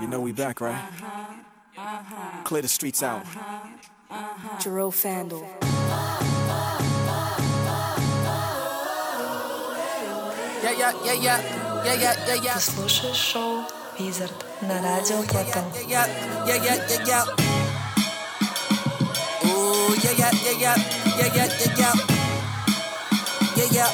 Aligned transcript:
You 0.00 0.06
know 0.08 0.20
we 0.20 0.32
back, 0.32 0.60
right? 0.60 0.82
Clear 2.44 2.62
the 2.62 2.68
streets 2.68 3.02
out. 3.02 3.24
Jerome 4.60 4.92
Fandle. 4.92 5.46
Yeah, 10.62 10.72
yeah, 10.72 10.92
yeah, 11.04 11.12
yeah, 11.12 11.40
yeah, 11.84 11.94
yeah, 11.94 12.14
yeah, 12.26 12.34
yeah. 12.42 12.54
Ты 12.54 12.60
слушаешь 12.60 13.16
шоу 13.16 13.64
Wizard 13.98 14.32
на 14.62 14.82
радио 14.82 15.22
Платон. 15.22 15.64
Yeah, 15.86 16.06
yeah, 16.46 16.56
yeah, 16.56 16.76
yeah, 16.88 17.06
yeah. 17.06 17.24
Ooh, 19.44 19.94
yeah, 20.02 20.12
yeah, 20.18 20.32
yeah, 20.44 20.56
yeah, 20.58 20.76
yeah, 21.18 21.28
yeah, 21.34 21.48
yeah, 21.58 21.76
yeah. 21.78 21.94
Yeah, 23.56 23.68
yeah, 23.70 23.90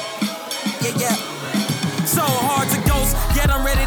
yeah, 0.81 0.95
yeah. 0.97 1.15
So 2.05 2.21
hard 2.21 2.67
to 2.69 2.79
ghost, 2.89 3.15
yet 3.35 3.49
I'm 3.49 3.63
ready 3.65 3.85
to 3.85 3.86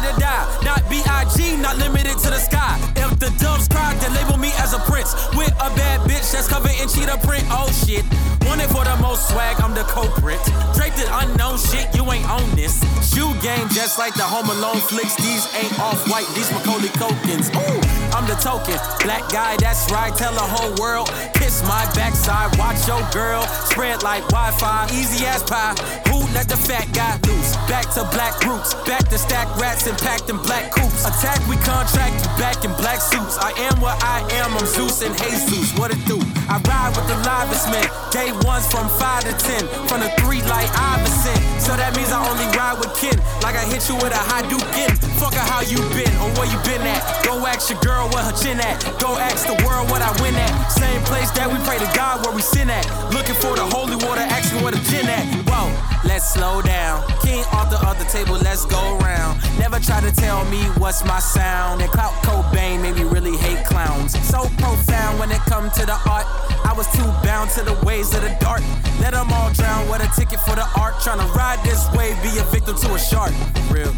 not 1.60 1.76
limited 1.78 2.18
to 2.18 2.30
the 2.30 2.38
sky. 2.38 2.78
If 2.96 3.18
the 3.18 3.30
doves 3.38 3.68
cry, 3.68 3.94
then 4.00 4.14
label 4.14 4.36
me 4.36 4.50
as 4.58 4.72
a 4.72 4.78
prince. 4.80 5.14
With 5.36 5.52
a 5.60 5.70
bad 5.76 6.00
bitch 6.08 6.32
that's 6.32 6.48
covered 6.48 6.72
in 6.80 6.88
cheetah 6.88 7.18
print. 7.22 7.44
Oh 7.50 7.70
shit. 7.86 8.04
Wanted 8.46 8.68
for 8.70 8.84
the 8.84 8.96
most 9.00 9.28
swag, 9.28 9.60
I'm 9.60 9.74
the 9.74 9.84
culprit. 9.84 10.40
Draped 10.74 10.98
in 10.98 11.06
unknown 11.08 11.58
shit, 11.58 11.94
you 11.94 12.02
ain't 12.10 12.28
on 12.28 12.42
this. 12.56 12.82
Shoe 13.12 13.32
game 13.40 13.68
just 13.70 13.98
like 13.98 14.14
the 14.14 14.24
Home 14.24 14.50
Alone 14.50 14.80
flicks. 14.80 15.14
These 15.16 15.46
ain't 15.54 15.78
off 15.78 16.08
white, 16.10 16.26
these 16.34 16.50
Macaulay 16.50 16.90
Culkins. 16.98 17.48
Ooh, 17.54 17.80
I'm 18.16 18.26
the 18.26 18.34
token. 18.42 18.76
Black 19.04 19.28
guy, 19.30 19.56
that's 19.58 19.90
right. 19.92 20.14
Tell 20.16 20.32
the 20.32 20.40
whole 20.40 20.74
world. 20.80 21.08
Kiss 21.34 21.62
my 21.62 21.84
backside, 21.94 22.56
watch 22.58 22.86
your 22.88 23.02
girl. 23.12 23.46
Spread 23.70 24.02
like 24.02 24.26
Wi 24.28 24.50
Fi, 24.58 24.88
easy 24.92 25.24
as 25.26 25.42
pie. 25.44 25.74
Who 26.08 26.21
let 26.34 26.48
the 26.48 26.56
fat 26.56 26.88
guy 26.92 27.16
loose? 27.26 27.56
Back 27.68 27.88
to 27.94 28.04
black 28.12 28.34
roots. 28.44 28.74
Back 28.84 29.08
to 29.08 29.18
stack 29.18 29.48
rats 29.56 29.86
and 29.86 29.96
packed 29.98 30.28
in 30.28 30.36
black 30.44 30.72
coops. 30.72 31.04
Attack, 31.04 31.40
we 31.48 31.56
contract 31.64 32.20
you 32.20 32.30
back 32.36 32.64
in 32.64 32.72
black 32.76 33.00
suits. 33.00 33.38
I 33.38 33.52
am 33.70 33.80
what 33.80 33.96
I 34.02 34.20
am, 34.42 34.52
I'm 34.52 34.66
Zeus 34.66 35.02
and 35.02 35.16
Jesus. 35.16 35.72
What 35.78 35.90
it 35.90 36.02
do? 36.04 36.20
I 36.48 36.60
ride 36.68 36.92
with 36.96 37.08
the 37.08 37.16
livest 37.24 37.70
men. 37.72 37.88
Day 38.12 38.32
ones 38.44 38.68
from 38.68 38.88
5 38.88 39.24
to 39.24 39.32
10. 39.32 39.88
From 39.88 40.00
the 40.00 40.10
3 40.20 40.42
like 40.50 40.68
Iverson. 40.76 41.38
So 41.60 41.72
that 41.76 41.96
means 41.96 42.12
I 42.12 42.20
only 42.20 42.48
ride 42.56 42.76
with 42.76 42.92
kin. 43.00 43.16
Like 43.40 43.56
I 43.56 43.64
hit 43.64 43.88
you 43.88 43.96
with 43.96 44.12
a 44.12 44.22
high 44.28 44.42
Hadouken. 44.42 44.98
Fuck 45.20 45.34
her 45.34 45.46
how 45.46 45.62
you 45.62 45.78
been 45.94 46.10
or 46.18 46.28
where 46.34 46.48
you 46.50 46.58
been 46.66 46.82
at. 46.82 47.02
Go 47.24 47.38
ask 47.46 47.70
your 47.70 47.78
girl 47.80 48.08
where 48.10 48.24
her 48.24 48.34
chin 48.34 48.58
at. 48.60 48.82
Go 48.98 49.16
ask 49.16 49.46
the 49.46 49.54
world 49.64 49.90
what 49.90 50.02
I 50.02 50.10
win 50.20 50.34
at. 50.34 50.68
Same 50.68 51.02
place 51.02 51.30
that 51.32 51.46
we 51.46 51.58
pray 51.62 51.78
to 51.78 51.90
God 51.94 52.24
where 52.26 52.34
we 52.34 52.42
sin 52.42 52.70
at. 52.70 52.84
Looking 53.14 53.36
for 53.36 53.54
the 53.54 53.64
holy 53.64 53.96
water, 53.96 54.22
asking 54.22 54.62
where 54.62 54.72
the 54.72 54.82
gin 54.90 55.06
at 55.06 55.41
Whoa, 55.61 55.69
let's 56.07 56.33
slow 56.33 56.61
down. 56.61 57.05
King 57.21 57.43
off 57.53 57.69
the 57.69 57.79
other 57.85 58.05
table, 58.05 58.37
let's 58.41 58.65
go 58.65 58.97
round. 58.99 59.41
Never 59.59 59.79
try 59.79 60.01
to 60.01 60.11
tell 60.11 60.45
me 60.45 60.63
what's 60.77 61.03
my 61.05 61.19
sound. 61.19 61.81
And 61.81 61.91
Clout 61.91 62.13
Cobain 62.23 62.81
made 62.81 62.95
me 62.95 63.03
really 63.03 63.37
hate 63.37 63.65
clowns. 63.65 64.17
So 64.27 64.49
profound 64.57 65.19
when 65.19 65.31
it 65.31 65.41
come 65.41 65.69
to 65.71 65.85
the 65.85 65.97
art. 66.09 66.25
I 66.65 66.73
was 66.75 66.87
too 66.95 67.07
bound 67.23 67.51
to 67.51 67.63
the 67.63 67.73
ways 67.85 68.13
of 68.13 68.21
the 68.21 68.35
dark. 68.39 68.61
Let 68.99 69.13
them 69.13 69.31
all 69.31 69.51
drown. 69.53 69.87
What 69.87 70.01
a 70.01 70.09
ticket 70.15 70.39
for 70.41 70.55
the 70.55 70.67
art. 70.79 70.95
Trying 71.01 71.19
to 71.19 71.29
ride 71.33 71.59
this 71.63 71.87
wave, 71.95 72.15
be 72.23 72.37
a 72.39 72.43
victim 72.51 72.75
to 72.77 72.93
a 72.95 72.99
shark. 72.99 73.33
Real. 73.71 73.93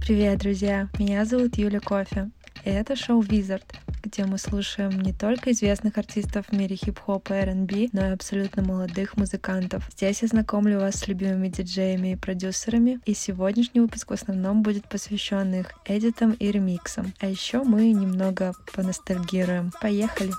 Привет, 0.00 0.38
друзья! 0.38 0.90
Меня 0.98 1.24
зовут 1.24 1.56
Юля 1.56 1.80
Кофе. 1.80 2.30
И 2.64 2.70
это 2.70 2.94
шоу 2.94 3.22
Wizard, 3.22 3.64
где 4.03 4.25
мы 4.25 4.37
слушаем 4.37 5.01
не 5.01 5.13
только 5.13 5.51
известных 5.51 5.97
артистов 5.97 6.47
в 6.47 6.51
мире 6.53 6.75
хип-хопа 6.75 7.33
и 7.33 7.41
R&B, 7.43 7.89
но 7.93 8.07
и 8.07 8.11
абсолютно 8.11 8.63
молодых 8.63 9.17
музыкантов. 9.17 9.83
Здесь 9.91 10.21
я 10.21 10.27
знакомлю 10.27 10.79
вас 10.79 10.95
с 10.95 11.07
любимыми 11.07 11.49
диджеями 11.49 12.13
и 12.13 12.15
продюсерами, 12.15 12.99
и 13.05 13.13
сегодняшний 13.13 13.81
выпуск 13.81 14.09
в 14.09 14.13
основном 14.13 14.63
будет 14.63 14.87
посвящен 14.87 15.53
их 15.53 15.73
эдитам 15.85 16.31
и 16.31 16.51
ремиксам. 16.51 17.13
А 17.19 17.27
еще 17.27 17.63
мы 17.63 17.91
немного 17.91 18.53
поностальгируем. 18.73 19.71
Поехали! 19.81 20.31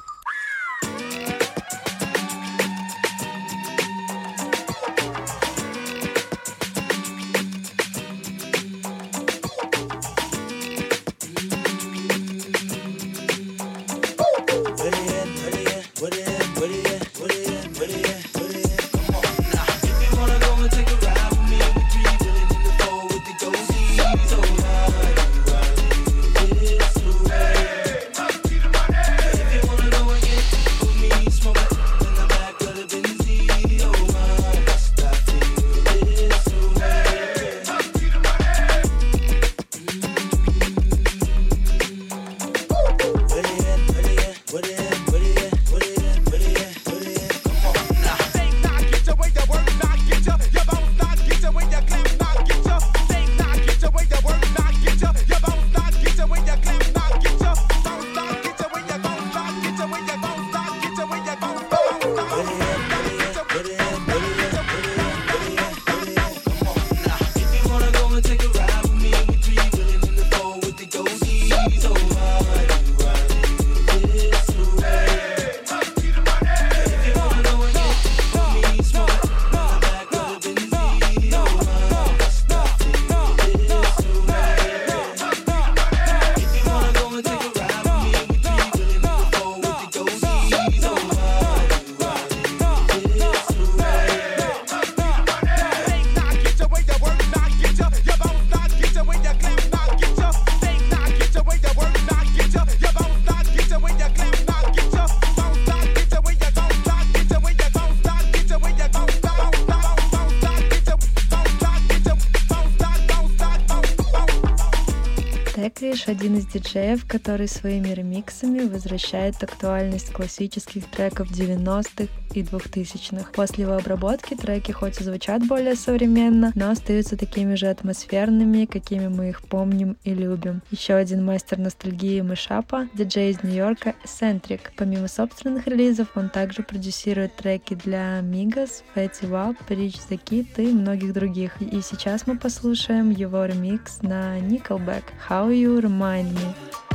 Диджеев, 116.53 117.07
который 117.07 117.49
своими 117.49 117.89
ремиксами 117.89 118.61
возвращает 118.61 119.43
актуальность 119.43 120.13
классических 120.13 120.91
треков 120.91 121.31
90-х 121.31 122.09
и 122.35 122.43
2000-х. 122.43 123.31
После 123.33 123.65
его 123.65 123.75
обработки 123.75 124.35
треки 124.35 124.73
хоть 124.73 125.01
и 125.01 125.05
звучат 125.05 125.47
более 125.47 125.75
современно, 125.75 126.53
но 126.55 126.71
остаются 126.71 127.17
такими 127.17 127.55
же 127.55 127.67
атмосферными, 127.67 128.65
какими 128.65 129.09
мы 129.09 129.31
их 129.31 129.43
помним 129.43 129.97
и 130.05 130.15
любим. 130.15 130.63
Еще 130.71 130.95
один 130.95 131.25
мастер 131.25 131.59
ностальгии 131.59 132.21
мышапа— 132.21 132.89
диджей 132.95 133.31
из 133.31 133.43
Нью-Йорка 133.43 133.95
Eccentric. 134.05 134.61
Помимо 134.77 135.09
собственных 135.09 135.67
релизов, 135.67 136.09
он 136.15 136.29
также 136.29 136.63
продюсирует 136.63 137.37
треки 137.37 137.75
для 137.75 138.21
Migos, 138.21 138.83
Fatty 138.95 139.29
Wap, 139.29 139.57
Rich 139.69 140.01
the 140.09 140.21
Kid 140.23 140.63
и 140.63 140.73
многих 140.73 141.13
других. 141.13 141.61
И 141.61 141.81
сейчас 141.83 142.27
мы 142.27 142.39
послушаем 142.39 143.11
его 143.11 143.45
ремикс 143.45 144.03
на 144.03 144.39
Nickelback 144.39 145.05
«How 145.29 145.51
You 145.51 145.81
Remind 145.81 146.33
Me». 146.33 146.90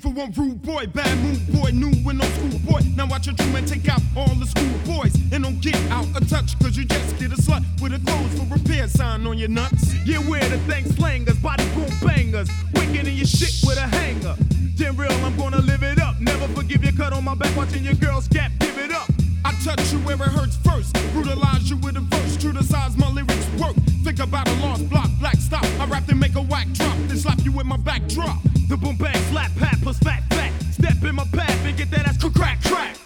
For 0.00 0.08
one 0.08 0.32
rude 0.32 0.62
boy, 0.62 0.86
bad 0.86 1.18
mood 1.18 1.46
boy, 1.52 1.70
new 1.72 1.92
and 2.08 2.22
old 2.22 2.32
school 2.32 2.58
boy. 2.60 2.80
Now 2.96 3.06
watch 3.06 3.26
your 3.26 3.34
true 3.36 3.50
man 3.52 3.66
take 3.66 3.86
out 3.86 4.00
all 4.16 4.34
the 4.36 4.46
school 4.46 4.96
boys 4.96 5.14
and 5.30 5.44
don't 5.44 5.60
get 5.60 5.76
out 5.90 6.06
of 6.16 6.26
touch, 6.26 6.58
cause 6.58 6.74
you 6.74 6.86
just 6.86 7.18
get 7.18 7.30
a 7.32 7.36
slut 7.36 7.62
with 7.82 7.92
a 7.92 7.98
clothes 8.06 8.38
for 8.38 8.46
repair 8.54 8.88
sign 8.88 9.26
on 9.26 9.36
your 9.36 9.50
nuts. 9.50 9.92
Yeah, 10.06 10.20
we're 10.26 10.48
the 10.48 10.56
thing 10.60 10.86
slangers, 10.92 11.36
body 11.42 11.68
boom 11.74 11.90
bangers. 12.02 12.48
Wicked 12.72 13.08
in 13.08 13.14
your 13.14 13.26
shit 13.26 13.52
with 13.62 13.76
a 13.76 13.86
hanger. 13.88 14.36
Damn 14.76 14.96
real, 14.96 15.12
I'm 15.22 15.36
gonna 15.36 15.60
live 15.60 15.82
it 15.82 16.00
up. 16.00 16.18
Never 16.18 16.48
forgive 16.54 16.82
your 16.82 16.94
cut 16.94 17.12
on 17.12 17.22
my 17.22 17.34
back, 17.34 17.54
watching 17.54 17.84
your 17.84 17.94
girl 17.94 18.22
scap, 18.22 18.58
give 18.58 18.78
it 18.78 18.92
up. 18.92 19.08
I 19.44 19.52
touch 19.62 19.92
you 19.92 19.98
where 19.98 20.16
it 20.16 20.32
hurts 20.32 20.56
first, 20.56 20.94
brutalize 21.12 21.68
you 21.68 21.76
with 21.76 21.98
a 21.98 22.00
verse, 22.00 22.38
true 22.38 22.54
to 22.54 22.62
size 22.62 22.96
my 22.96 23.10
lyrics 23.10 23.48
work. 23.60 23.76
Think 24.02 24.18
about 24.20 24.48
a 24.48 24.54
lost 24.62 24.88
block, 24.88 25.10
black 25.18 25.36
stop. 25.36 25.64
I 25.78 25.84
rap 25.84 26.08
and 26.08 26.18
make 26.18 26.36
a 26.36 26.42
whack 26.42 26.68
drop, 26.72 26.96
then 27.06 27.18
slap 27.18 27.44
you 27.44 27.52
with 27.52 27.66
my 27.66 27.76
back 27.76 28.06
drop. 28.08 28.38
The 28.70 28.76
boom 28.76 28.94
bang 28.94 29.20
slap 29.32 29.50
pat 29.56 29.78
plus 29.82 29.98
fat 29.98 30.22
fat. 30.30 30.52
Step 30.72 31.02
in 31.02 31.16
my 31.16 31.24
path 31.32 31.66
and 31.66 31.76
get 31.76 31.90
that 31.90 32.06
ass 32.06 32.18
crack 32.18 32.62
crack. 32.62 32.96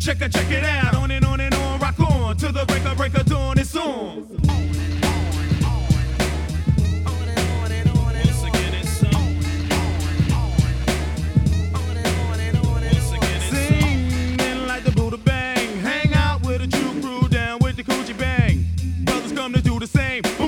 Check 0.00 0.20
it, 0.20 0.32
check 0.32 0.50
it 0.50 0.64
out, 0.64 0.96
on 0.96 1.12
and 1.12 1.24
on 1.24 1.38
and 1.40 1.54
on, 1.54 1.78
rock 1.78 2.00
on 2.00 2.36
to 2.38 2.50
the 2.50 2.64
break 2.66 2.84
of 2.84 2.96
break 2.96 3.14
of 3.14 3.26
dawn. 3.26 3.56
It's 3.56 3.76
on. 3.76 4.26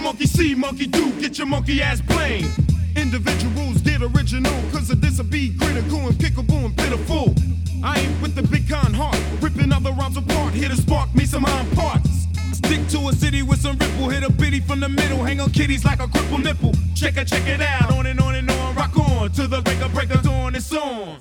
Monkey 0.02 0.26
see, 0.26 0.54
monkey 0.54 0.86
do, 0.86 1.12
get 1.18 1.38
your 1.38 1.46
monkey 1.46 1.80
ass 1.80 2.00
blamed. 2.02 2.63
Individuals 3.04 3.82
did 3.82 4.00
original, 4.02 4.50
cause 4.72 4.88
of 4.88 5.02
this 5.02 5.18
will 5.18 5.26
be 5.26 5.54
critical 5.58 5.98
and 6.08 6.14
pickable 6.14 6.64
and 6.64 6.74
pitiful. 6.74 7.34
I 7.84 8.00
ain't 8.00 8.22
with 8.22 8.34
the 8.34 8.42
big 8.42 8.66
con 8.66 8.94
heart, 8.94 9.20
ripping 9.42 9.70
other 9.74 9.92
rhymes 9.92 10.16
apart, 10.16 10.54
here 10.54 10.70
to 10.70 10.76
spark 10.76 11.14
me 11.14 11.26
some 11.26 11.42
hind 11.42 11.70
parts. 11.76 12.26
Stick 12.54 12.88
to 12.88 13.08
a 13.08 13.12
city 13.12 13.42
with 13.42 13.60
some 13.60 13.76
ripple, 13.76 14.08
hit 14.08 14.22
a 14.22 14.32
bitty 14.32 14.60
from 14.60 14.80
the 14.80 14.88
middle, 14.88 15.18
hang 15.22 15.38
on 15.38 15.50
kitties 15.50 15.84
like 15.84 16.00
a 16.00 16.08
crippled 16.08 16.44
nipple. 16.44 16.72
Check 16.94 17.18
it, 17.18 17.28
check 17.28 17.46
it 17.46 17.60
out, 17.60 17.92
on 17.92 18.06
and 18.06 18.18
on 18.20 18.36
and 18.36 18.50
on, 18.50 18.74
rock 18.74 18.96
on 18.98 19.30
to 19.32 19.46
the 19.46 19.60
break 19.60 19.82
of 19.82 19.92
break 19.92 20.08
of 20.08 20.22
dawn. 20.22 20.54
It's 20.54 20.72
on. 20.72 21.18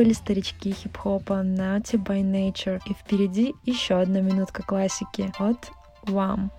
Были 0.00 0.14
старички 0.14 0.72
хип-хопа 0.72 1.42
Naughty 1.42 2.02
by 2.02 2.22
Nature. 2.22 2.80
И 2.86 2.94
впереди 2.94 3.52
еще 3.66 4.00
одна 4.00 4.22
минутка 4.22 4.62
классики 4.62 5.30
от 5.38 5.70
Вам. 6.04 6.50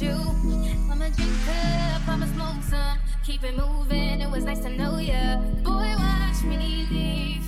you. 0.00 0.12
I'm 0.90 1.02
a 1.02 1.10
drinker, 1.10 2.00
I'm 2.08 2.22
a 2.22 2.26
smoke. 2.26 2.54
Keep 3.24 3.44
it 3.44 3.56
moving, 3.56 4.20
it 4.20 4.30
was 4.30 4.44
nice 4.44 4.60
to 4.60 4.68
know 4.68 4.98
ya. 4.98 5.38
Boy, 5.62 5.94
watch 5.96 6.42
me 6.44 6.56
leave. 6.90 7.46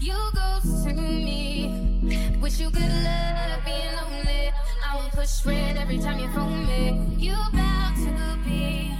You 0.00 0.16
go 0.34 0.60
to 0.62 0.92
me. 0.94 2.38
Wish 2.40 2.58
you 2.58 2.70
good 2.70 2.90
luck 3.04 3.64
being 3.66 3.94
lonely. 3.96 4.50
I 4.86 4.96
will 4.96 5.10
push 5.10 5.44
red 5.44 5.76
every 5.76 5.98
time 5.98 6.18
you 6.18 6.28
phone 6.32 6.66
me. 6.66 7.16
You 7.18 7.36
bound 7.52 7.96
to 7.96 8.38
be 8.48 8.94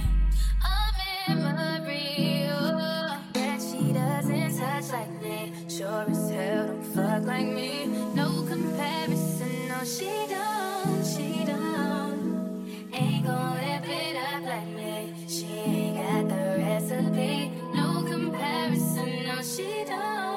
a 1.27 1.35
memory. 1.35 2.47
Oh, 2.51 3.17
that 3.33 3.59
she 3.61 3.93
doesn't 3.93 4.59
touch 4.59 4.91
like 4.91 5.21
me. 5.23 5.53
Sure 5.67 6.05
as 6.07 6.29
hell 6.29 6.67
don't 6.67 6.83
fuck 6.93 7.23
like 7.25 7.47
me. 7.47 7.87
No 8.13 8.43
comparison, 8.47 9.69
no, 9.69 9.83
she 9.83 10.27
don't 10.29 10.60
it 13.33 14.15
up 14.17 14.43
like 14.43 14.67
me. 14.67 15.13
She 15.27 15.47
ain't 15.47 15.97
got 15.97 16.29
the 16.29 16.43
recipe, 16.57 17.51
no 17.73 18.03
comparison, 18.03 19.25
no 19.25 19.41
she 19.41 19.85
don't. 19.87 20.30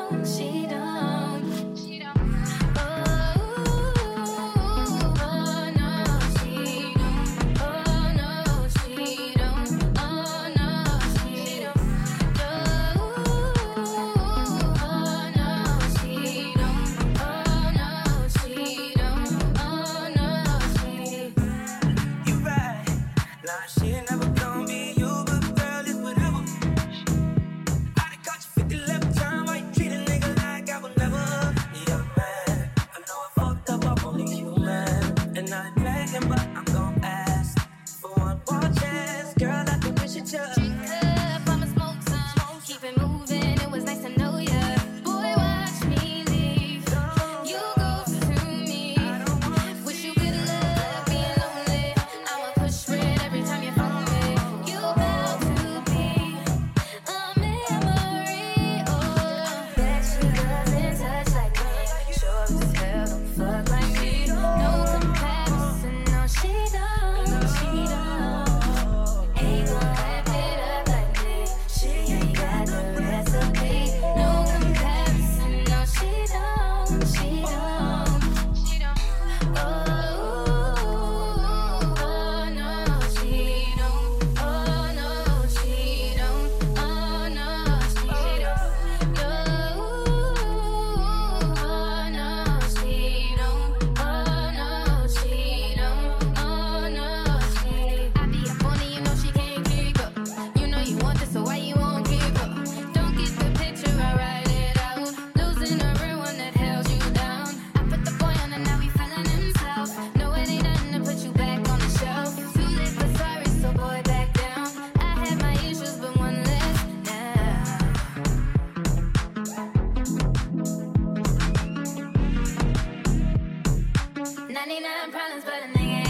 99 124.55 125.11
problems, 125.11 125.45
but 125.45 125.55
a 125.65 125.67
nigga 125.77 126.04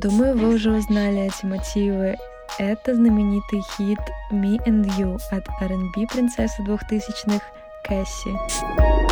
Думаю, 0.00 0.34
вы 0.34 0.54
уже 0.54 0.72
узнали 0.72 1.26
эти 1.26 1.44
мотивы. 1.44 2.16
Это 2.58 2.94
знаменитый 2.94 3.60
хит 3.76 3.98
«Me 4.32 4.56
and 4.66 4.86
You» 4.96 5.20
от 5.30 5.46
R&B 5.60 6.06
принцессы 6.06 6.62
2000-х 6.62 7.44
Кэсси. 7.84 9.09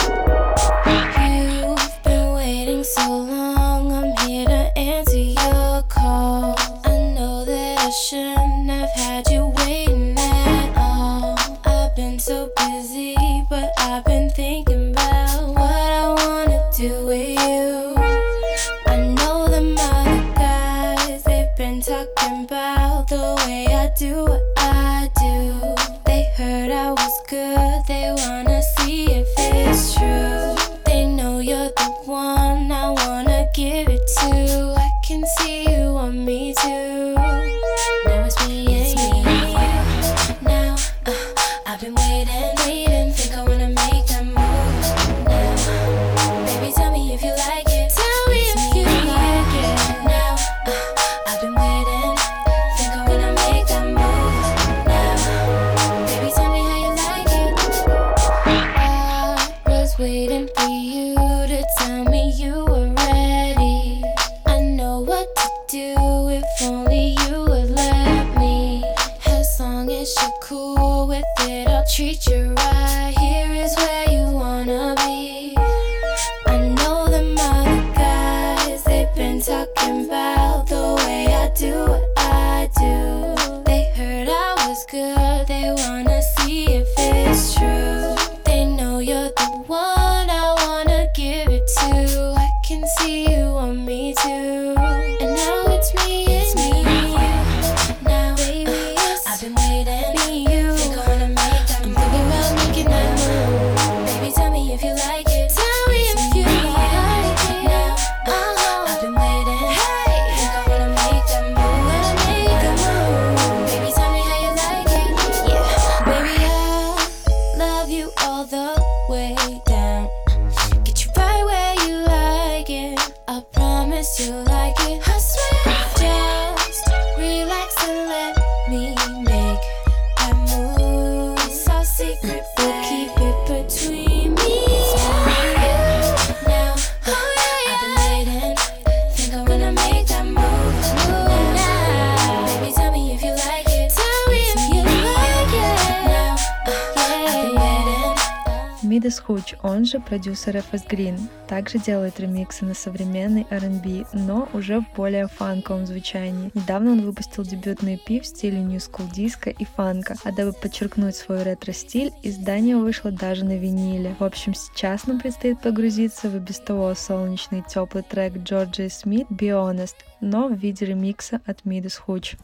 this 149.08 149.17
Хуч, 149.28 149.56
он 149.62 149.84
же 149.84 150.00
продюсер 150.00 150.56
FS 150.56 150.88
Green, 150.88 151.20
также 151.48 151.78
делает 151.78 152.18
ремиксы 152.18 152.64
на 152.64 152.72
современный 152.72 153.46
R&B, 153.50 154.06
но 154.14 154.48
уже 154.54 154.80
в 154.80 154.86
более 154.96 155.28
фанковом 155.28 155.84
звучании. 155.84 156.50
Недавно 156.54 156.92
он 156.92 157.02
выпустил 157.02 157.42
дебютный 157.42 157.96
EP 157.96 158.22
в 158.22 158.26
стиле 158.26 158.60
New 158.60 158.78
School 158.78 159.12
диска 159.12 159.50
и 159.50 159.66
фанка, 159.66 160.16
а 160.24 160.32
дабы 160.32 160.54
подчеркнуть 160.54 161.14
свой 161.14 161.42
ретро-стиль, 161.42 162.10
издание 162.22 162.78
вышло 162.78 163.10
даже 163.10 163.44
на 163.44 163.58
виниле. 163.58 164.16
В 164.18 164.24
общем, 164.24 164.54
сейчас 164.54 165.06
нам 165.06 165.20
предстоит 165.20 165.60
погрузиться 165.60 166.30
в 166.30 166.36
и 166.36 166.38
без 166.38 166.58
того 166.60 166.94
солнечный 166.94 167.62
теплый 167.68 168.04
трек 168.04 168.38
Джорджа 168.38 168.84
и 168.84 168.88
Смит 168.88 169.26
«Be 169.28 169.50
Honest», 169.50 169.96
но 170.22 170.48
в 170.48 170.54
виде 170.54 170.86
ремикса 170.86 171.42
от 171.44 171.66
Мидас 171.66 171.96
Хуч. 171.96 172.36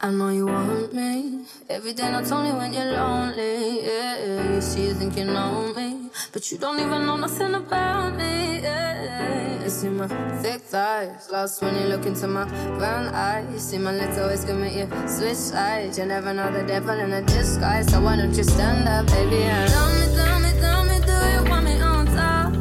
But 6.33 6.51
you 6.51 6.57
don't 6.57 6.74
don't 6.77 6.87
even 6.87 7.05
know 7.05 7.15
nothing 7.15 7.55
about 7.55 8.15
me. 8.17 8.59
Yeah. 8.61 9.63
You 9.63 9.69
see 9.69 9.89
my 9.89 10.07
thick 10.41 10.61
thighs, 10.61 11.29
lost 11.31 11.61
when 11.61 11.75
you 11.75 11.87
look 11.87 12.05
into 12.05 12.27
my 12.27 12.45
brown 12.77 13.07
eyes. 13.13 13.47
You 13.51 13.59
see 13.59 13.77
my 13.77 13.93
lips 13.93 14.17
always 14.17 14.43
commit 14.43 14.73
you 14.73 14.87
switch 15.07 15.35
sides. 15.35 15.97
You 15.97 16.05
never 16.05 16.33
know 16.33 16.51
the 16.51 16.63
devil 16.63 16.99
in 16.99 17.13
a 17.13 17.21
disguise. 17.21 17.89
So 17.91 18.01
why 18.01 18.17
don't 18.17 18.35
you 18.35 18.43
stand 18.43 18.87
up, 18.87 19.07
baby? 19.07 19.43
And 19.43 19.71
tell 19.71 19.89
me, 19.99 20.05
tell 20.15 20.39
me, 20.39 20.51
tell 20.59 20.83
me, 20.83 20.97
do 21.09 21.17
you 21.33 21.49
want 21.49 21.65
me 21.65 21.79
on 21.79 22.05
top? 22.07 22.53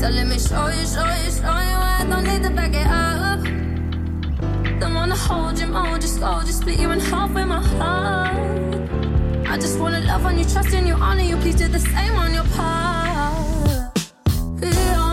So 0.00 0.08
let 0.08 0.26
me 0.26 0.38
show 0.38 0.66
you, 0.68 0.84
show 0.86 1.06
you, 1.22 1.30
show 1.30 1.58
you. 1.68 1.78
I 1.94 2.06
don't 2.08 2.24
need 2.24 2.42
to 2.42 2.50
back 2.50 2.74
it 2.74 2.86
up. 2.86 3.40
Don't 4.80 4.94
wanna 4.94 5.16
hold 5.16 5.58
you, 5.60 5.66
mold 5.68 6.02
you, 6.02 6.08
scold 6.08 6.46
you, 6.46 6.52
split 6.52 6.80
you 6.80 6.90
in 6.90 7.00
half 7.00 7.30
with 7.32 7.46
my 7.46 7.62
heart. 7.62 8.93
I 9.54 9.56
just 9.56 9.78
wanna 9.78 10.00
love 10.00 10.26
on 10.26 10.36
you, 10.36 10.44
trust 10.44 10.74
in 10.74 10.84
you, 10.84 10.94
honor 10.94 11.22
you. 11.22 11.36
Please 11.36 11.54
do 11.54 11.68
the 11.68 11.78
same 11.78 12.16
on 12.16 12.34
your 12.34 12.42
part. 12.56 13.96
Yeah. 14.60 15.03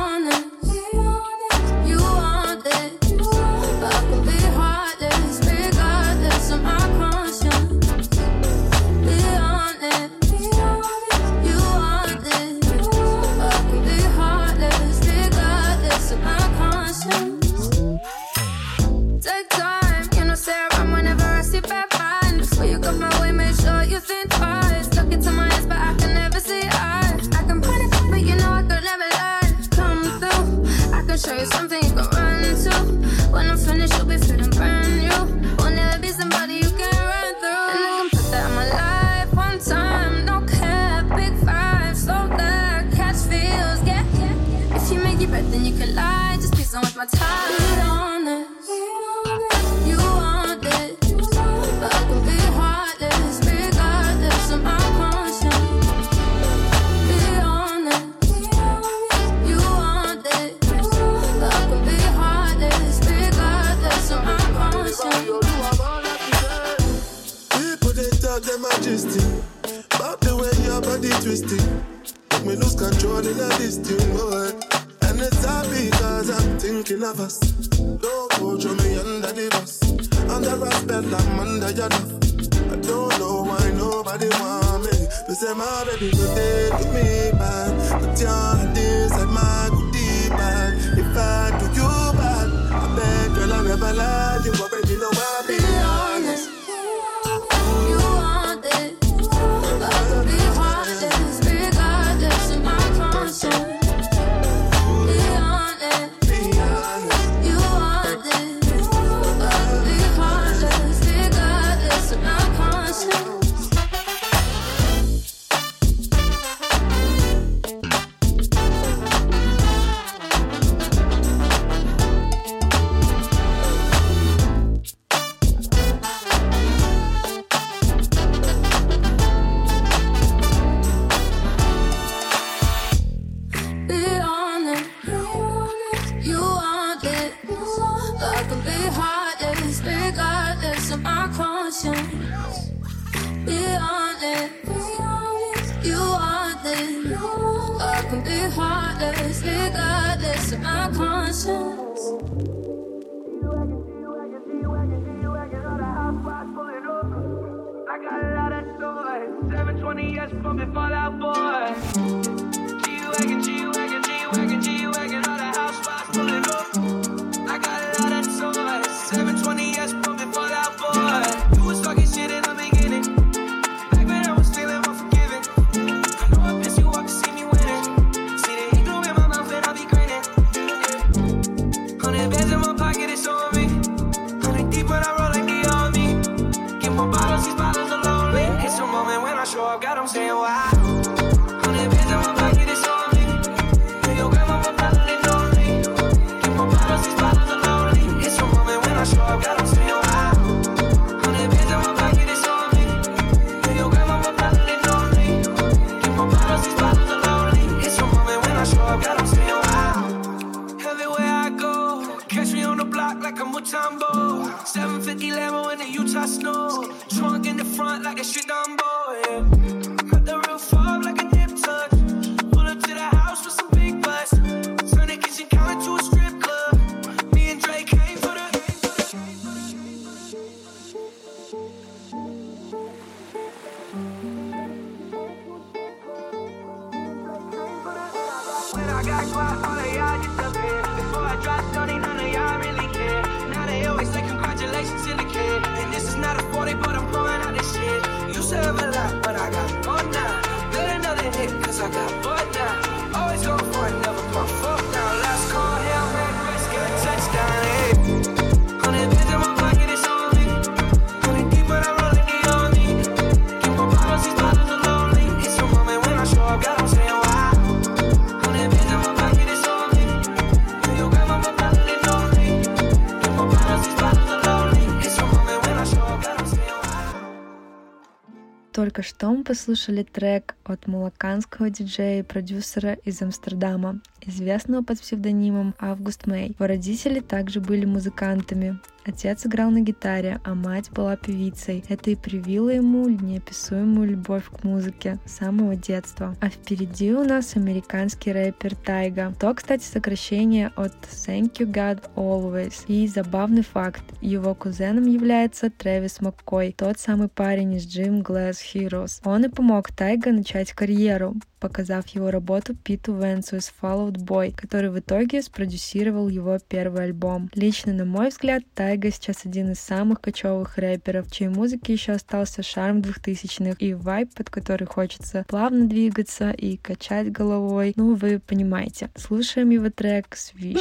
Только 278.92 279.08
что 279.08 279.32
мы 279.32 279.46
послушали 279.46 280.04
трек 280.04 280.54
от 280.66 280.86
малаканского 280.86 281.70
диджея 281.70 282.20
и 282.20 282.24
продюсера 282.24 282.96
из 283.06 283.22
Амстердама, 283.22 284.02
известного 284.26 284.84
под 284.84 285.00
псевдонимом 285.00 285.76
Август 285.80 286.28
Мэй. 286.28 286.50
Его 286.50 286.68
родители 286.68 287.20
также 287.20 287.60
были 287.60 287.86
музыкантами. 287.86 288.80
Отец 289.04 289.48
играл 289.48 289.72
на 289.72 289.82
гитаре, 289.82 290.40
а 290.44 290.54
мать 290.54 290.92
была 290.92 291.16
певицей. 291.16 291.84
Это 291.90 292.12
и 292.12 292.16
привило 292.16 292.70
ему 292.70 293.10
неописуемую 293.10 294.12
любовь 294.12 294.46
к 294.46 294.64
музыке 294.64 295.18
с 295.26 295.38
самого 295.38 295.76
детства. 295.76 296.36
А 296.40 296.50
впереди 296.50 297.12
у 297.12 297.24
нас 297.24 297.56
американский 297.56 298.32
рэпер 298.32 298.76
Тайга. 298.76 299.34
То, 299.40 299.54
кстати, 299.56 299.84
сокращение 299.84 300.72
от 300.76 300.94
Thank 301.12 301.54
You 301.58 301.72
God 301.72 302.04
Always. 302.16 302.86
И 302.88 303.08
забавный 303.08 303.64
факт, 303.64 304.04
его 304.22 304.54
кузеном 304.54 305.08
является 305.08 305.72
Трэвис 305.72 306.22
Маккой, 306.22 306.76
тот 306.78 307.00
самый 307.00 307.28
парень 307.28 307.74
из 307.74 307.88
Gym 307.88 308.22
Glass 308.22 308.58
Heroes. 308.74 309.22
Он 309.24 309.46
и 309.46 309.50
помог 309.50 309.92
Тайга 309.92 310.32
начать 310.32 310.74
карьеру, 310.74 311.36
показав 311.60 312.08
его 312.10 312.30
работу 312.30 312.76
Питу 312.76 313.16
Венсу 313.16 313.58
из 313.58 313.74
Fall 313.82 314.11
Out 314.12 314.26
Boy, 314.26 314.54
который 314.56 314.90
в 314.90 315.00
итоге 315.00 315.42
спродюсировал 315.42 316.28
его 316.28 316.58
первый 316.68 317.06
альбом. 317.06 317.50
Лично, 317.54 317.94
на 317.94 318.06
мой 318.06 318.30
взгляд, 318.30 318.64
Тайга 318.74 319.12
сейчас 319.12 319.46
один 319.46 319.72
из 319.72 319.80
самых 319.80 320.22
кочевых 320.22 320.78
рэперов, 320.78 321.32
чьей 321.32 321.50
музыке 321.50 321.94
еще 321.94 322.14
остался 322.14 322.64
шарм 322.64 323.00
2000-х 323.00 323.76
и 323.80 323.94
вайб, 323.94 324.34
под 324.34 324.50
который 324.50 324.88
хочется 324.88 325.46
плавно 325.48 325.88
двигаться 325.88 326.52
и 326.52 326.78
качать 326.78 327.32
головой. 327.32 327.94
Ну, 327.96 328.16
вы 328.16 328.40
понимаете. 328.40 329.10
Слушаем 329.16 329.70
его 329.70 329.90
трек 329.90 330.36
«Свищ». 330.36 330.78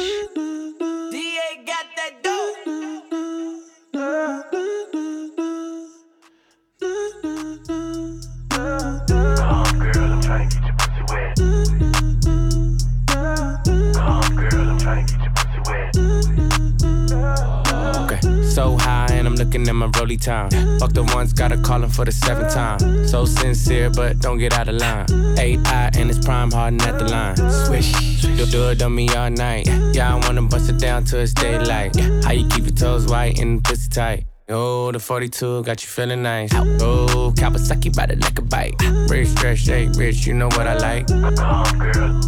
I'm 9.93 10.21
trying 10.21 10.49
to 10.49 10.59
get 10.59 10.65
your 10.65 10.90
Okay, 18.03 18.21
so 18.43 18.77
high 18.77 19.07
and 19.11 19.27
I'm 19.27 19.35
looking 19.35 19.67
at 19.67 19.75
my 19.75 19.89
rolly 19.97 20.17
time. 20.17 20.49
Fuck 20.79 20.93
the 20.93 21.03
ones, 21.13 21.33
gotta 21.33 21.57
call 21.57 21.83
him 21.83 21.89
for 21.89 22.05
the 22.05 22.11
seventh 22.11 22.53
time. 22.53 23.07
So 23.07 23.25
sincere, 23.25 23.89
but 23.89 24.19
don't 24.19 24.37
get 24.37 24.53
out 24.53 24.67
of 24.67 24.75
line. 24.75 25.05
AI 25.37 25.91
and 25.97 26.09
it's 26.09 26.19
prime 26.19 26.51
harden 26.51 26.81
at 26.81 26.97
the 26.97 27.05
line. 27.05 27.35
Swish, 27.65 28.23
you'll 28.23 28.47
do 28.47 28.69
it 28.69 28.81
on 28.81 28.95
me 28.95 29.09
all 29.09 29.29
night. 29.29 29.67
Yeah, 29.93 30.15
I 30.15 30.19
wanna 30.25 30.43
bust 30.43 30.69
it 30.69 30.79
down 30.79 31.03
till 31.05 31.19
it's 31.19 31.33
daylight. 31.33 31.95
How 32.23 32.31
you 32.31 32.47
keep 32.49 32.63
your 32.65 32.75
toes 32.75 33.07
white 33.07 33.39
and 33.39 33.63
pussy 33.63 33.89
tight? 33.89 34.25
Oh, 34.53 34.91
the 34.91 34.99
42 34.99 35.63
got 35.63 35.81
you 35.81 35.87
feeling 35.87 36.23
nice. 36.23 36.53
Oh, 36.53 37.31
Kawasaki 37.37 37.95
by 37.95 38.07
the 38.07 38.17
like 38.17 38.37
a 38.37 38.41
bite. 38.41 38.75
Rich, 39.09 39.29
stretch, 39.29 39.59
shake, 39.59 39.91
rich, 39.95 40.27
you 40.27 40.33
know 40.33 40.47
what 40.47 40.67
I 40.67 40.75
like. 40.75 41.07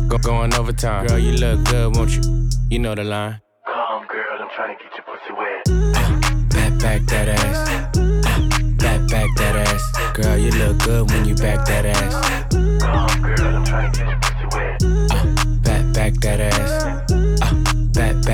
Go 0.07 0.17
going 0.19 0.53
overtime. 0.53 1.07
Girl, 1.07 1.19
you 1.19 1.33
look 1.33 1.65
good, 1.65 1.97
won't 1.97 2.11
you? 2.11 2.21
You 2.69 2.79
know 2.79 2.95
the 2.95 3.03
line. 3.03 3.42
Come, 4.55 4.69
girl, 4.69 4.75
I'm 4.75 4.77
trying 4.77 4.77
to 4.77 4.83
get 4.83 4.93
your 4.95 5.05
pussy 5.05 5.33
wet. 5.33 6.49
Back, 6.49 6.79
back 6.79 7.01
that 7.07 7.27
ass. 7.29 7.69
Back, 8.77 9.09
back 9.09 9.29
that 9.37 9.55
ass. 9.55 9.83
Girl, 10.13 10.37
you 10.37 10.51
look 10.51 10.77
good 10.79 11.11
when 11.11 11.25
you 11.25 11.35
back 11.35 11.65
that 11.65 11.85
ass. 11.85 12.13
Come, 12.81 13.21
girl, 13.21 13.55
I'm 13.55 13.65
trying 13.65 13.91
to 13.91 13.99
get 13.99 14.07
your 14.07 14.19
pussy 14.21 14.47
wet. 14.55 14.83
Uh, 15.11 15.45
back, 15.61 15.93
back 15.93 16.13
that 16.21 16.39
ass. 16.41 17.32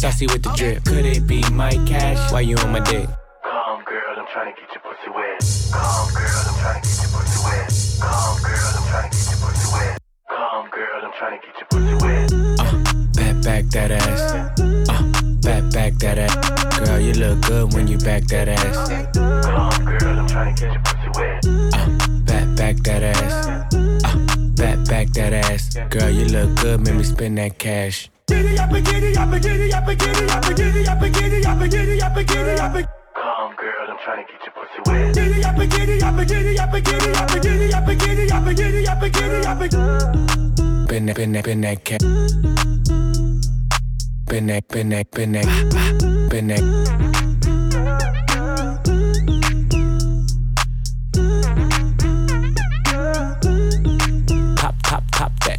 saucy 0.00 0.26
with 0.28 0.42
the 0.42 0.50
drip. 0.56 0.82
Could 0.84 1.04
it 1.04 1.26
be 1.26 1.44
my 1.52 1.72
cash? 1.84 2.32
Why 2.32 2.40
you 2.40 2.56
on 2.56 2.72
my 2.72 2.80
dick? 2.80 3.06
Come, 3.44 3.84
girl, 3.84 4.16
I'm 4.16 4.26
trying 4.32 4.54
to 4.54 4.58
get 4.58 4.70
your 4.72 4.80
pussy 4.80 5.10
wet. 5.12 5.38
Come, 5.72 6.08
girl, 6.16 6.42
I'm 6.48 6.56
trying 6.56 6.80
to 6.80 6.88
get 6.88 6.96
your 7.00 7.10
pussy 7.12 7.38
wet. 7.44 7.68
Come, 8.00 8.40
girl, 8.40 8.72
I'm 8.76 8.84
trying 8.88 9.10
to 9.10 9.16
get 9.16 9.28
your 9.28 9.38
pussy 9.44 9.68
wet. 9.74 9.98
Come, 10.30 10.70
girl, 10.70 11.00
I'm 11.04 11.12
trying 11.12 11.36
to 11.36 11.46
get 11.46 11.54
your 11.60 11.68
pussy 11.68 11.96
wet. 12.00 12.32
Uh, 12.60 12.80
back, 13.12 13.36
back 13.44 13.64
that 13.76 13.90
ass. 13.90 14.22
Uh, 14.88 15.12
back, 15.42 15.64
back 15.70 15.92
that 16.00 16.18
ass. 16.18 16.78
Girl, 16.78 16.98
you 16.98 17.12
look 17.12 17.40
good 17.42 17.74
when 17.74 17.86
you 17.86 17.98
back 17.98 18.22
that 18.28 18.48
ass. 18.48 18.88
Come, 19.44 19.84
girl, 19.84 20.18
I'm 20.18 20.26
trying 20.26 20.54
to 20.54 20.60
get 20.62 20.72
your 20.72 20.82
pussy 20.82 21.10
wet. 21.20 21.44
Uh, 21.76 21.88
back, 22.24 22.56
back 22.56 22.76
that 22.88 23.02
ass. 23.02 23.74
Uh, 23.74 24.16
back, 24.56 24.78
back 24.88 25.08
that 25.12 25.32
ass. 25.34 25.76
Girl, 25.90 26.08
you 26.08 26.24
look 26.24 26.56
good, 26.56 26.80
make 26.80 26.94
me 26.94 27.04
spend 27.04 27.36
that 27.36 27.58
cash. 27.58 28.08
Giddy 28.30 28.56
up 28.58 28.70
and 28.70 28.86
giddy 28.86 29.12
Come 33.14 33.56
girl, 33.56 33.90
I'm 33.90 33.98
trying 34.04 34.24
to 34.24 34.32
get 34.32 34.40
your 34.46 34.54
pussy 34.54 34.80
wet. 34.86 35.14
Giddy 35.14 35.42
that, 54.56 54.74
that, 54.84 55.02
that 55.12 55.32
that, 55.40 55.58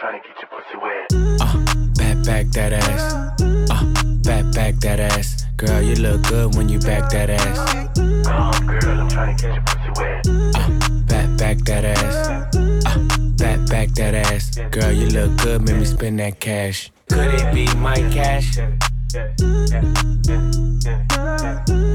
trying 0.00 0.22
to 0.22 0.28
get 0.28 0.39
uh, 0.72 1.64
back, 1.96 2.24
back 2.24 2.46
that 2.50 2.72
ass. 2.72 3.12
Uh, 3.42 3.84
back, 4.22 4.54
back 4.54 4.76
that 4.76 5.00
ass. 5.00 5.44
Girl, 5.56 5.82
you 5.82 5.96
look 5.96 6.22
good 6.28 6.54
when 6.54 6.68
you 6.68 6.78
back 6.78 7.10
that 7.10 7.28
ass. 7.28 7.88
Come, 8.24 8.66
girl, 8.68 9.00
I'm 9.00 9.08
trying 9.08 9.36
to 9.36 9.42
get 9.42 9.54
your 9.54 9.64
pussy 9.64 9.90
wet. 9.96 10.28
Uh, 10.54 10.68
back, 11.06 11.36
back 11.38 11.58
that 11.64 11.84
ass. 11.84 12.54
Uh, 12.54 12.98
back, 13.36 13.66
back 13.68 13.88
that 13.94 14.14
ass. 14.14 14.56
Girl, 14.70 14.92
you 14.92 15.08
look 15.08 15.36
good, 15.38 15.62
make 15.62 15.76
me 15.76 15.84
spend 15.84 16.20
that 16.20 16.38
cash. 16.38 16.92
Could 17.08 17.34
it 17.34 17.52
be 17.52 17.66
my 17.74 17.96
cash? 18.12 18.56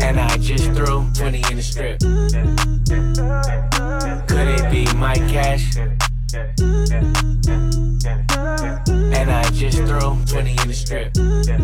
And 0.01 0.19
I 0.19 0.37
just 0.37 0.65
threw 0.73 1.07
20 1.13 1.37
in 1.49 1.55
the 1.55 1.63
strip. 1.63 1.99
Could 4.27 4.47
it 4.49 4.69
be 4.69 4.85
my 4.97 5.15
cash? 5.15 5.77
And 9.15 9.31
I 9.31 9.49
just 9.51 9.77
throw 9.77 10.17
20 10.25 10.51
in 10.51 10.67
the 10.67 10.73
strip. 10.73 11.15
Yeah. 11.47 11.55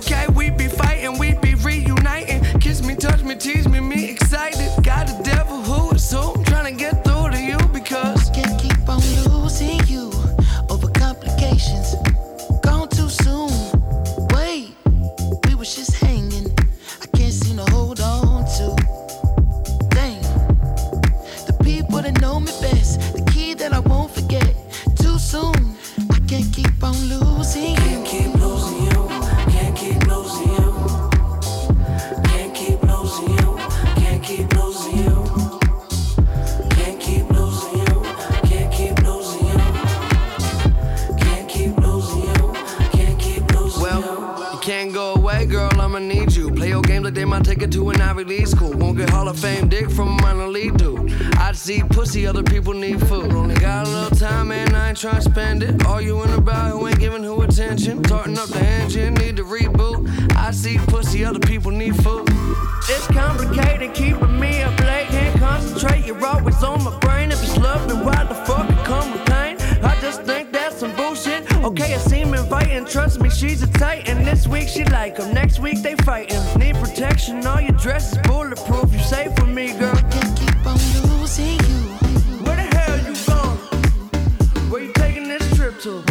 okay 0.00 0.26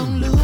Don't 0.00 0.18
lose. 0.22 0.39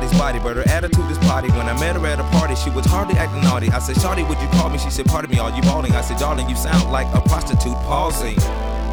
Body, 0.00 0.38
but 0.38 0.56
her 0.56 0.68
attitude 0.68 1.10
is 1.10 1.18
potty. 1.18 1.48
When 1.50 1.68
I 1.68 1.78
met 1.78 1.96
her 1.96 2.06
at 2.06 2.18
a 2.18 2.24
party, 2.24 2.54
she 2.54 2.70
was 2.70 2.86
hardly 2.86 3.14
acting 3.16 3.42
naughty. 3.42 3.68
I 3.68 3.78
said, 3.78 3.96
Shawty, 3.96 4.26
would 4.26 4.40
you 4.40 4.48
call 4.48 4.70
me? 4.70 4.78
She 4.78 4.90
said, 4.90 5.06
Pardon 5.06 5.30
me, 5.30 5.38
are 5.38 5.50
you 5.50 5.62
balling? 5.62 5.92
I 5.92 6.00
said, 6.00 6.18
Darling, 6.18 6.48
you 6.48 6.56
sound 6.56 6.90
like 6.90 7.06
a 7.14 7.20
prostitute 7.20 7.76
pausing. 7.84 8.36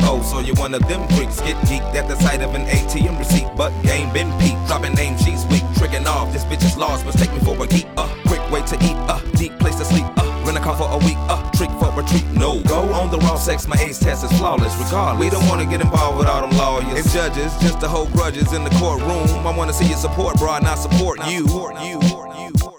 Oh, 0.01 0.21
so 0.23 0.39
you're 0.39 0.55
one 0.55 0.73
of 0.73 0.85
them 0.87 1.07
freaks. 1.09 1.39
Get 1.41 1.55
geeked 1.67 1.95
at 1.95 2.07
the 2.07 2.15
sight 2.15 2.41
of 2.41 2.55
an 2.55 2.65
ATM 2.65 3.17
receipt, 3.17 3.47
but 3.55 3.71
game 3.83 4.11
been 4.11 4.31
peaked. 4.39 4.65
Dropping 4.67 4.93
names, 4.93 5.23
she's 5.23 5.45
weak. 5.47 5.63
Tricking 5.77 6.05
off, 6.07 6.33
this 6.33 6.43
bitch 6.45 6.63
is 6.63 6.75
lost. 6.75 7.05
Mistake 7.05 7.31
me 7.31 7.39
for 7.39 7.55
a 7.63 7.67
geek. 7.67 7.87
Uh, 7.95 8.09
quick 8.27 8.43
way 8.51 8.61
to 8.63 8.75
eat. 8.75 8.97
Uh, 9.07 9.19
deep 9.35 9.57
place 9.59 9.75
to 9.75 9.85
sleep. 9.85 10.05
Uh, 10.17 10.43
rent 10.45 10.57
a 10.57 10.61
car 10.61 10.75
for 10.75 10.89
a 10.89 10.97
week. 10.97 11.17
Uh, 11.29 11.39
trick 11.51 11.69
for 11.79 11.88
a 11.99 12.03
treat. 12.07 12.25
No, 12.31 12.61
go 12.63 12.81
on 12.93 13.11
the 13.11 13.17
raw 13.17 13.35
sex. 13.35 13.67
My 13.67 13.77
ace 13.77 13.99
test 13.99 14.23
is 14.23 14.31
flawless. 14.37 14.75
Regardless, 14.77 15.19
we 15.19 15.29
don't 15.29 15.47
wanna 15.47 15.65
get 15.65 15.81
involved 15.81 16.17
with 16.17 16.27
all 16.27 16.41
them 16.47 16.57
lawyers 16.57 17.05
and 17.05 17.09
judges. 17.09 17.55
Just 17.61 17.79
to 17.81 17.87
hold 17.87 18.11
grudges 18.13 18.53
in 18.53 18.63
the 18.63 18.69
courtroom. 18.71 19.27
I 19.45 19.55
wanna 19.55 19.73
see 19.73 19.87
you 19.87 19.95
support, 19.95 20.37
bro, 20.37 20.57
not 20.59 20.79
support 20.79 21.19
you. 21.27 21.47
You. 21.83 22.78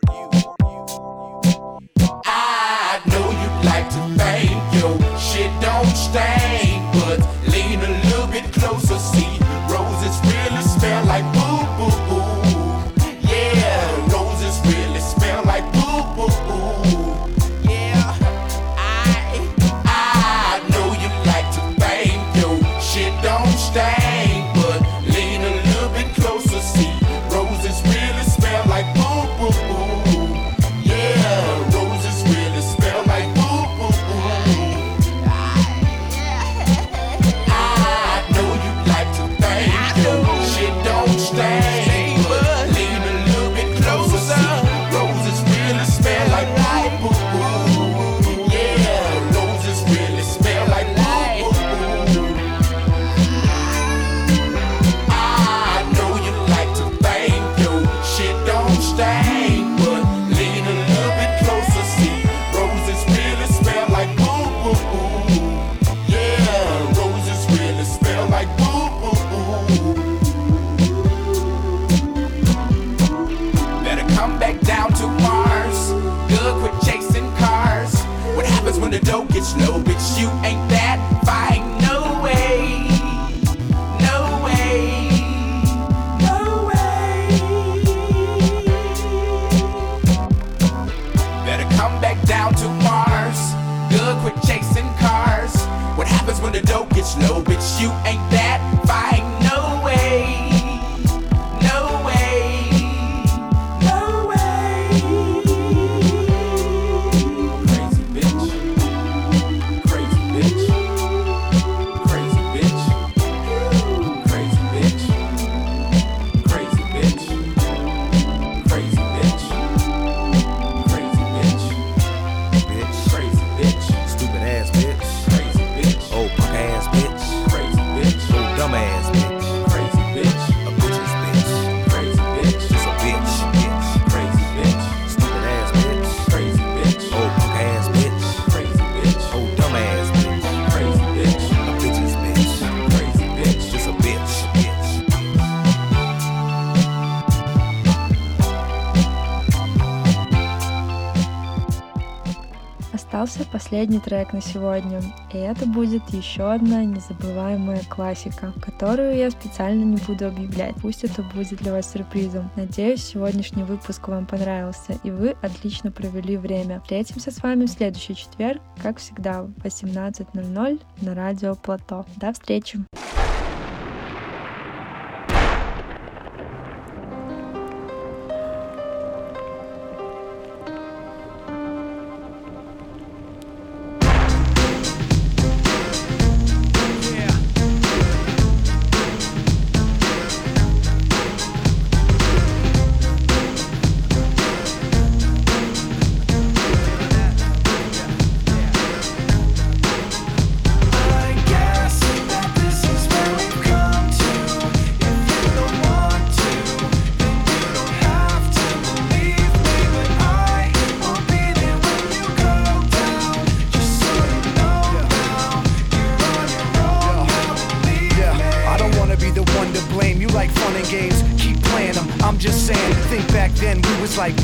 Остался 153.31 153.53
последний 153.53 154.01
трек 154.01 154.33
на 154.33 154.41
сегодня, 154.43 155.01
и 155.33 155.37
это 155.37 155.65
будет 155.65 156.03
еще 156.11 156.53
одна 156.53 156.83
незабываемая 156.83 157.81
классика, 157.89 158.53
которую 158.61 159.17
я 159.17 159.31
специально 159.31 159.85
не 159.85 159.99
буду 159.99 160.27
объявлять. 160.27 160.75
Пусть 160.83 161.05
это 161.05 161.23
будет 161.23 161.61
для 161.61 161.71
вас 161.71 161.93
сюрпризом. 161.93 162.51
Надеюсь, 162.57 163.05
сегодняшний 163.05 163.63
выпуск 163.63 164.09
вам 164.09 164.27
понравился, 164.27 164.99
и 165.05 165.13
вы 165.13 165.37
отлично 165.43 165.93
провели 165.93 166.37
время. 166.37 166.81
Встретимся 166.81 167.31
с 167.31 167.41
вами 167.41 167.67
в 167.67 167.71
следующий 167.71 168.17
четверг, 168.17 168.61
как 168.83 168.99
всегда, 168.99 169.45
в 169.45 169.53
18.00 169.63 170.81
на 171.03 171.15
радио 171.15 171.55
Плато. 171.55 172.05
До 172.17 172.33
встречи! 172.33 172.81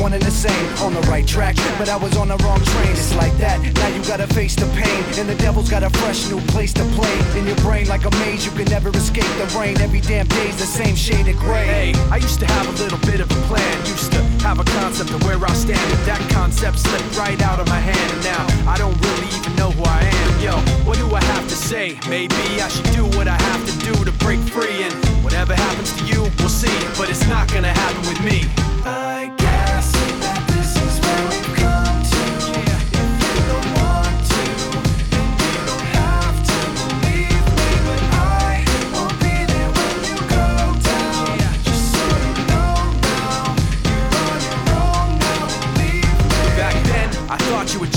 One 0.07 0.15
and 0.15 0.23
the 0.23 0.31
same. 0.31 0.67
On 0.87 0.95
the 0.95 1.01
right 1.13 1.27
track, 1.27 1.57
but 1.79 1.89
I 1.89 1.97
was 1.97 2.17
on 2.17 2.29
the 2.29 2.39
wrong 2.45 2.63
train. 2.73 2.93
It's 2.93 3.15
like 3.17 3.37
that. 3.39 3.59
Now 3.81 3.89
you 3.89 4.01
gotta 4.05 4.29
face 4.39 4.55
the 4.55 4.69
pain. 4.81 5.03
And 5.19 5.29
the 5.29 5.35
devil's 5.35 5.69
got 5.69 5.83
a 5.83 5.91
fresh 5.99 6.31
new 6.31 6.41
place 6.55 6.73
to 6.75 6.85
play. 6.97 7.17
In 7.39 7.45
your 7.51 7.61
brain 7.67 7.89
like 7.89 8.05
a 8.05 8.13
maze, 8.23 8.47
you 8.47 8.53
can 8.53 8.69
never 8.77 8.91
escape 8.91 9.33
the 9.43 9.49
rain. 9.59 9.75
Every 9.81 10.01
damn 10.01 10.29
day's 10.39 10.57
the 10.65 10.71
same 10.81 10.95
shade 10.95 11.27
of 11.27 11.37
gray. 11.37 11.67
Hey, 11.67 11.93
I 12.15 12.19
used 12.19 12.39
to 12.39 12.47
have 12.47 12.67
a 12.69 12.75
little 12.83 13.03
bit 13.11 13.19
of 13.19 13.29
a 13.31 13.41
plan. 13.51 13.75
Used 13.87 14.13
to 14.13 14.23
have 14.47 14.61
a 14.61 14.67
concept 14.79 15.11
of 15.11 15.21
where 15.25 15.43
I 15.45 15.55
stand. 15.55 15.87
But 15.91 16.03
that 16.11 16.23
concept 16.31 16.79
slipped 16.79 17.19
right 17.19 17.41
out 17.43 17.59
of 17.59 17.67
my 17.67 17.81
hand. 17.91 18.09
And 18.15 18.23
now 18.23 18.45
I 18.73 18.77
don't 18.79 18.97
really 19.07 19.31
even 19.39 19.53
know 19.57 19.71
who 19.77 19.83
I 19.99 20.03
am. 20.23 20.31
Yo, 20.47 20.55
what 20.87 20.99
do 21.03 21.07
I 21.21 21.23
have 21.35 21.49
to 21.49 21.57
say? 21.57 21.99
Maybe 22.09 22.43
I 22.67 22.69
should 22.69 22.91
do 22.95 23.05
what 23.19 23.27
I 23.27 23.39
have 23.51 23.63
to 23.71 23.75
do 23.89 23.93
to 24.05 24.13
break 24.25 24.41
free. 24.55 24.87
And 24.87 24.95
whatever 25.25 25.55
happens 25.55 25.91
to 25.99 26.03
you, 26.07 26.21
we'll 26.39 26.55
see. 26.63 26.77
But 26.99 27.11
it's 27.11 27.27
not 27.27 27.51
gonna 27.53 27.75
happen 27.83 28.03
with 28.07 28.23
me. 28.23 28.39
I 28.85 29.46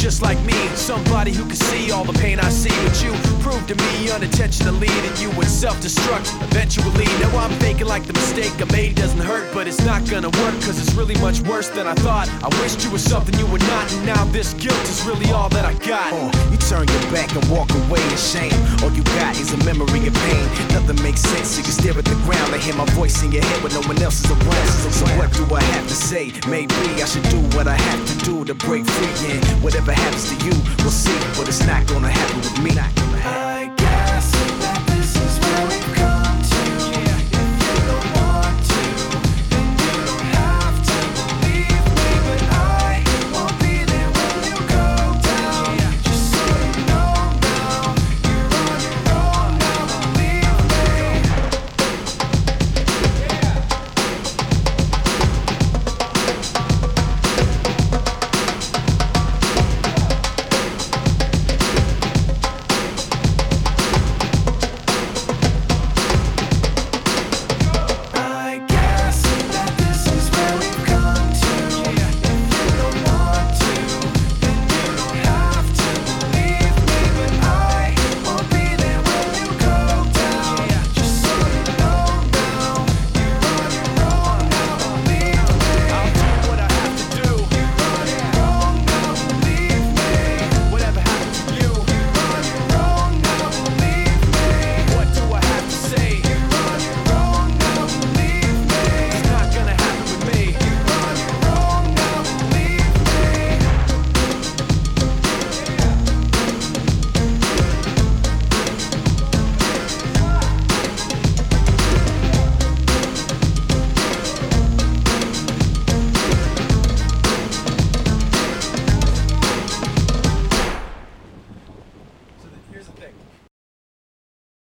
just 0.10 0.24
like 0.24 0.43
me. 0.43 0.55
Somebody 0.76 1.32
who 1.32 1.45
can 1.45 1.55
see 1.55 1.91
all 1.91 2.03
the 2.03 2.14
pain 2.14 2.39
I 2.39 2.49
see. 2.49 2.70
with 2.84 3.03
you 3.03 3.39
proved 3.50 3.68
to 3.68 3.76
me 3.76 4.12
unintentionally 4.12 4.93
that 5.06 5.18
you 5.22 5.30
would 5.32 5.50
self 5.50 5.78
destruct 5.82 6.30
eventually. 6.50 7.06
Now 7.20 7.32
I'm 7.38 7.52
thinking 7.58 7.88
like 7.88 8.06
the 8.06 8.14
mistake 8.14 8.54
I 8.62 8.66
made 8.72 8.95
doesn't 8.95 9.20
hurt, 9.20 9.52
but 9.54 9.66
it's 9.68 9.84
not 9.86 10.06
gonna 10.06 10.30
work 10.41 10.54
because 10.60 10.78
it's 10.78 10.93
really 10.93 11.18
much 11.18 11.41
worse 11.41 11.70
than 11.70 11.88
I 11.88 11.95
thought. 12.06 12.30
I 12.45 12.50
wished 12.62 12.84
you 12.86 12.91
were 12.91 13.02
something 13.14 13.34
you 13.39 13.47
were 13.47 13.64
not, 13.74 13.91
and 13.93 14.06
now 14.06 14.24
this 14.26 14.54
guilt 14.54 14.84
is 14.84 15.02
really 15.04 15.32
all 15.32 15.50
that 15.50 15.66
I 15.66 15.74
got. 15.86 16.14
Uh, 16.14 16.30
you 16.52 16.58
turn 16.70 16.86
your 16.88 17.04
back 17.10 17.34
and 17.34 17.43
walk 17.50 17.70
away 17.82 18.02
in 18.14 18.18
shame. 18.18 18.54
All 18.84 18.91
you 18.93 19.04
got 19.18 19.34
is 19.39 19.52
a 19.54 19.60
memory 19.66 20.06
of 20.06 20.14
pain. 20.30 20.45
Nothing 20.78 21.02
makes 21.02 21.22
sense. 21.22 21.58
You 21.58 21.64
can 21.64 21.74
stare 21.74 21.97
at 21.97 22.06
the 22.06 22.20
ground 22.30 22.54
and 22.54 22.62
hear 22.62 22.76
my 22.76 22.86
voice 22.93 23.24
in 23.24 23.32
your 23.32 23.43
head 23.43 23.64
when 23.64 23.74
no 23.74 23.82
one 23.89 23.97
else 24.02 24.22
is 24.24 24.30
around. 24.30 24.70
So 24.93 25.06
what 25.18 25.34
do 25.34 25.43
I 25.56 25.64
have 25.74 25.88
to 25.88 25.95
say? 25.95 26.32
Maybe 26.47 26.76
I 27.02 27.06
should 27.06 27.28
do 27.34 27.41
what 27.58 27.68
I 27.68 27.78
have 27.78 28.02
to 28.12 28.16
do 28.30 28.45
to 28.45 28.54
break 28.54 28.86
free. 28.86 29.34
And 29.34 29.41
whatever 29.64 29.91
happens 29.91 30.30
to 30.30 30.36
you, 30.45 30.54
we'll 30.86 30.93
see. 30.93 31.18
But 31.38 31.47
it's 31.50 31.66
not 31.66 31.88
gonna 31.88 32.12
happen 32.12 32.38
with 32.38 32.62
me. 32.62 33.09
I 33.22 33.59